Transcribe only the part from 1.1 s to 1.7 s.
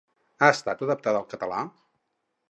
al català?